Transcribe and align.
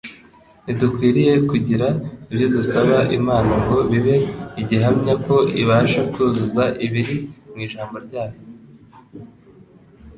Ntidukwiriye 0.63 1.33
kugira 1.49 1.87
ibyo 2.31 2.47
dusaba 2.55 2.97
Imana 3.17 3.51
ngo 3.63 3.77
bibe 3.89 4.15
igihamya 4.61 5.13
ko 5.25 5.35
ibasha 5.61 6.01
kuzuza 6.13 6.63
ibiri 6.85 7.15
mw'ijambo 7.51 7.95
ryayo 8.05 8.37